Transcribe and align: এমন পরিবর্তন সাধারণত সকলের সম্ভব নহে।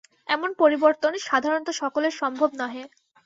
এমন 0.29 0.49
পরিবর্তন 0.61 1.13
সাধারণত 1.27 1.67
সকলের 1.81 2.13
সম্ভব 2.21 2.49
নহে। 2.59 2.83